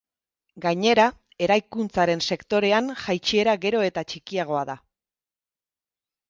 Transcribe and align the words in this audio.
Gainera, 0.63 1.03
eraikuntzaren 1.47 2.23
sektorearen 2.35 2.89
jaitsiera 3.03 3.55
gero 3.67 3.85
eta 3.91 4.05
txikiagoa 4.15 4.65
da. 4.73 4.79